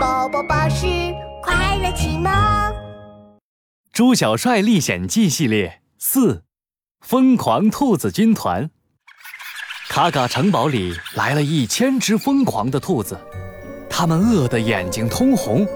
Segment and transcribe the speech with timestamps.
[0.00, 0.86] 宝宝巴士
[1.42, 2.32] 快乐启蒙，
[3.92, 6.42] 《猪小帅历险记》系列四，
[7.02, 8.70] 疯狂兔子军团。
[9.90, 13.20] 卡卡城堡里来了一千只疯狂的兔子，
[13.90, 15.66] 它们饿得眼睛通红，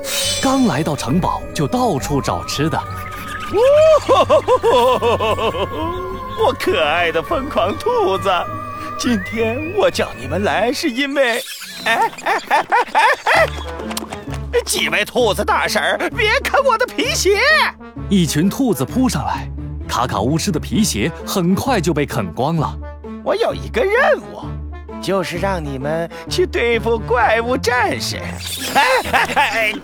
[0.42, 2.82] 刚来到城堡就到处找吃的。
[6.42, 8.30] 我可爱的疯狂兔子，
[8.98, 11.42] 今天我叫你们来是因为，
[11.84, 13.48] 哎哎哎哎哎哎！
[14.62, 17.38] 几位兔子大婶儿，别啃我的皮鞋！
[18.08, 19.48] 一群兔子扑上来，
[19.88, 22.76] 卡卡巫师的皮鞋很快就被啃光了。
[23.24, 24.42] 我有一个任务，
[25.02, 28.18] 就是让你们去对付怪物战士。
[28.74, 28.82] 哎
[29.12, 29.74] 哎哎！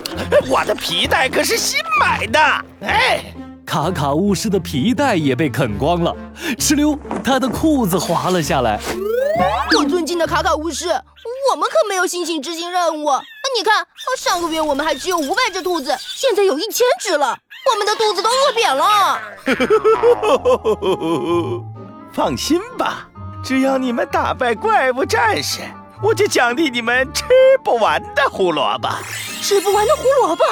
[0.48, 2.38] 我的皮带可是新买的，
[2.82, 3.24] 哎！
[3.64, 6.14] 卡卡巫师的皮带也被啃光了，
[6.59, 8.80] 哧溜，他的裤子滑了下来。
[9.76, 13.09] 我尊敬的卡卡巫师，我们可没有心情执行任务。
[13.56, 13.86] 你看，
[14.16, 17.36] 上个月我们还只有五百只兔子，现在有一千只了，
[17.70, 19.18] 我们的肚子都饿扁了。
[22.15, 23.09] 放心吧，
[23.45, 25.60] 只要你们打败怪物战士，
[26.02, 27.24] 我就奖励你们吃
[27.62, 28.88] 不完的胡萝卜。
[29.43, 30.45] 吃不完的胡萝卜。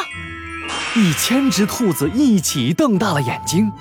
[0.95, 3.73] 一千只兔子一起瞪大了眼睛。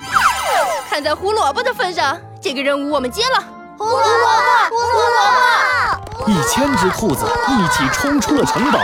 [0.88, 3.44] 看在胡萝卜的份上，这个任务我们接了。
[3.76, 4.06] 胡萝卜，
[4.70, 5.67] 胡萝卜！
[6.26, 8.80] 一千只兔子一起冲出了城堡。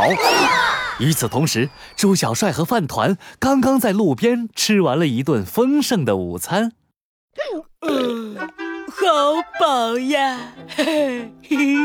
[0.98, 6.72] 与此同时，猪小帅和饭团刚刚在路边吃完了一顿丰盛的午餐。
[7.82, 10.38] 嗯，好饱呀！
[10.76, 11.76] 嘿嘿嘿。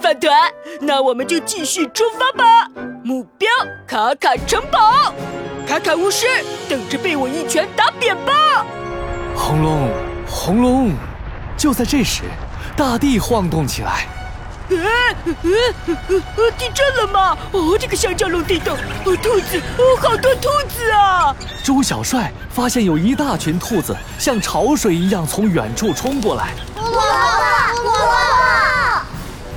[0.00, 2.68] 饭团，那我们就继续出发吧。
[3.02, 3.48] 目标
[3.86, 5.14] 卡卡城堡，
[5.66, 6.26] 卡卡巫师
[6.68, 8.66] 等着被我一拳打扁吧！
[9.34, 9.88] 轰隆
[10.36, 10.92] 轰隆，
[11.56, 12.22] 就在这时，
[12.76, 14.08] 大地晃动起来。
[14.68, 14.76] 呃
[15.26, 15.34] 呃
[15.86, 17.38] 呃地震了吗？
[17.52, 21.34] 哦，这个香蕉龙地洞，哦，兔子，哦，好多兔子啊！
[21.62, 26.52] 猪小帅发现有一大群兔子像潮水一样从远处冲过来。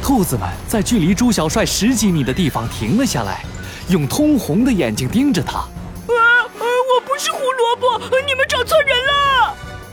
[0.02, 3.44] 兔子们在距离猪小帅十几米的地方停了下来，
[3.90, 5.58] 用通红的眼睛盯着他。
[5.58, 5.68] 啊
[6.08, 6.62] 啊！
[6.62, 9.17] 我不是胡萝卜，你们找错人了。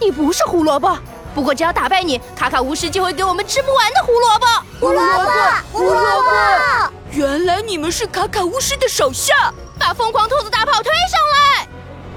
[0.04, 0.98] 你不是胡萝卜。
[1.34, 4.46] 不过只要打败你，卡卡巫师就会给我们吃不完的胡萝卜。
[4.78, 5.30] 胡萝卜，
[5.72, 6.92] 胡萝卜。
[7.10, 9.32] 原来你们是卡卡巫师的手下，
[9.78, 11.66] 把疯狂兔子大炮推上来。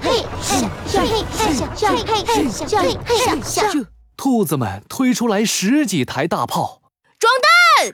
[0.01, 3.85] 嘿，嘿，嘿，嘿，嘿，嘿，嘿，嘿，嘿，嘿，嘿，
[4.17, 6.81] 兔子们推出来十几台大炮，
[7.17, 7.93] 装弹。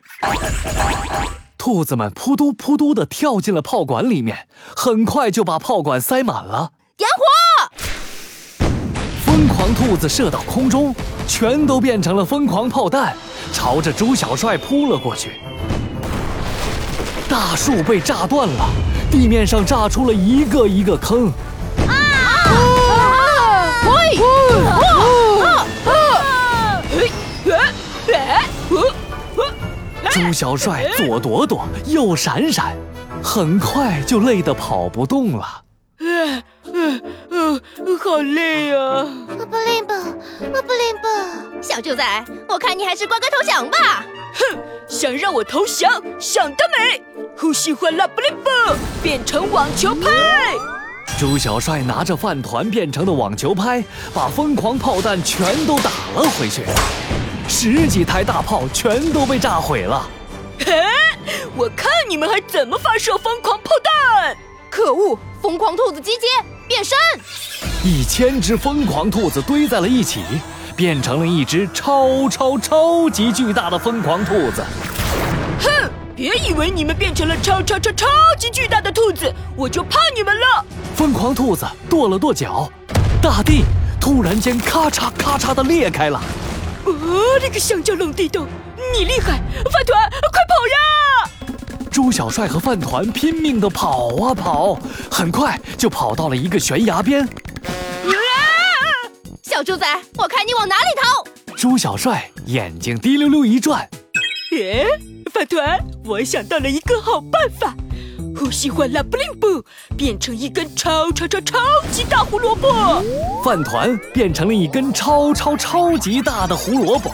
[1.58, 6.72] 兔子们扑嘟扑嘟的跳进了炮管里面，很快就把炮管塞满了。
[6.98, 7.24] 点火。
[9.44, 10.96] 疯狂兔子射到空中，
[11.28, 13.14] 全都变成了疯狂炮弹，
[13.52, 15.32] 朝着猪小帅扑了过去。
[17.28, 18.66] 大树被炸断了，
[19.12, 21.30] 地面上炸出了一个一个坑。
[30.10, 32.74] 猪小帅左躲躲，右闪闪，
[33.22, 35.46] 很快就累得跑不动了。
[36.00, 36.44] 嗯
[36.74, 37.62] 嗯嗯，
[38.00, 39.06] 好累啊！
[39.54, 39.94] 不灵不，
[40.64, 41.62] 不灵不。
[41.62, 42.04] 小猪仔，
[42.48, 44.04] 我看你还是乖乖投降吧。
[44.34, 44.58] 哼，
[44.90, 46.02] 想让我投降？
[46.20, 47.04] 想得美！
[47.38, 48.50] 呼吸换拉布灵布，
[49.04, 50.10] 变成网球拍。
[51.20, 56.64] 猪小帅拿着饭团变成的网球拍，把疯狂炮弹全都打了回去。
[57.48, 60.10] 十几台大炮全都被炸毁了，
[60.66, 60.82] 嘿，
[61.56, 64.36] 我看你们还怎么发射疯狂炮弹！
[64.72, 66.26] 可恶，疯狂兔子集结，
[66.68, 66.98] 变身！
[67.86, 70.22] 一千只疯狂兔子堆在了一起，
[70.74, 74.64] 变成了一只超超超级巨大的疯狂兔子。
[75.60, 78.08] 哼，别以为你们变成了超超超超
[78.40, 80.66] 级巨大的兔子，我就怕你们了！
[80.96, 82.72] 疯狂兔子跺了跺脚，
[83.22, 83.66] 大地
[84.00, 86.22] 突然间咔嚓咔嚓的裂开了。
[86.86, 86.94] 哦，
[87.42, 88.48] 那个香蕉龙地洞，
[88.98, 89.42] 你厉害！
[89.70, 91.30] 饭团，快跑呀！
[91.92, 94.80] 猪小帅和饭团拼命的跑啊跑，
[95.12, 97.28] 很快就跑到了一个悬崖边。
[99.64, 99.88] 小猪仔，
[100.18, 101.56] 我看你往哪里逃！
[101.56, 103.90] 猪小帅眼睛滴溜溜一转，
[104.52, 104.86] 耶！
[105.32, 107.74] 饭团，我想到了一个好办法。
[108.38, 109.64] 呼吸换拉布灵布，
[109.96, 111.60] 变成一根超超超超
[111.94, 113.02] 级大胡萝卜。
[113.42, 117.10] 饭团变成了一根超超超级大的胡萝卜。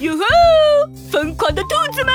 [0.00, 0.24] 哟吼！
[1.10, 2.14] 疯狂的兔子们，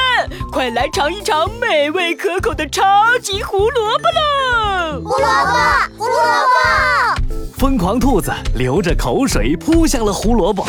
[0.52, 2.84] 快来尝一尝美味可口的超
[3.22, 5.02] 级胡萝卜喽！
[5.04, 7.17] 胡萝卜，胡萝卜！
[7.58, 10.64] 疯狂兔子流着口水扑向了胡萝卜。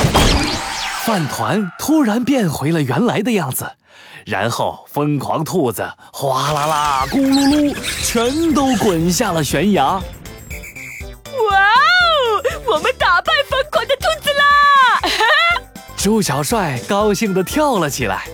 [1.05, 3.71] 饭团突然变回了原来的样子，
[4.25, 9.85] 然后疯狂兔子哗啦啦、咕噜噜，全都滚下了悬崖。
[9.85, 10.03] 哇哦！
[12.65, 14.43] 我们打败疯狂的兔子啦！
[15.95, 18.25] 猪小帅高兴地跳了起来。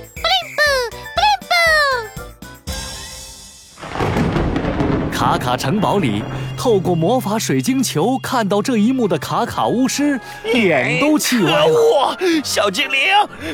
[5.12, 6.22] 卡卡城堡里，
[6.64, 11.66] 透过魔法水晶球看到这一幕的卡卡巫师脸都气歪了。
[11.66, 13.00] 我小精灵，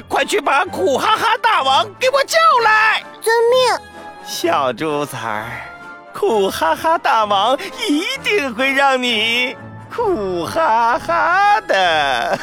[0.07, 3.03] 快去把苦哈哈大王给我叫来！
[3.21, 3.77] 遵命。
[4.25, 5.45] 小猪崽儿，
[6.15, 7.59] 苦哈哈大王
[7.89, 9.57] 一定会让你
[9.93, 12.39] 苦哈哈的。